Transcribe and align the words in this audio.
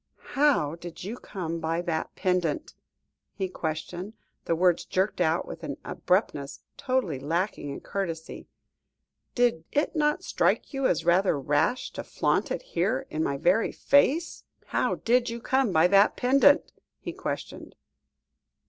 "How 0.33 0.73
did 0.73 1.03
you 1.03 1.15
come 1.17 1.59
by 1.59 1.83
that 1.83 2.15
pendant?" 2.15 2.73
he 3.35 3.47
questioned, 3.47 4.13
the 4.45 4.55
words 4.55 4.83
jerked 4.83 5.21
out 5.21 5.47
with 5.47 5.61
an 5.63 5.77
abruptness 5.85 6.63
totally 6.75 7.19
lacking 7.19 7.69
in 7.69 7.81
courtesy. 7.81 8.47
"Did 9.35 9.63
it 9.71 9.95
not 9.95 10.23
strike 10.23 10.73
you 10.73 10.87
as 10.87 11.05
rather 11.05 11.39
rash 11.39 11.91
to 11.91 12.03
flaunt 12.03 12.49
it 12.49 12.63
here, 12.73 13.05
in 13.11 13.23
my 13.23 13.37
very 13.37 13.71
face?" 13.71 14.43
[Illustration: 14.61 14.65
"'How 14.69 14.95
did 14.95 15.29
you 15.29 15.39
come 15.39 15.71
by 15.71 15.85
that 15.89 16.15
pendant?' 16.17 16.71
he 16.99 17.13
questioned. 17.13 17.75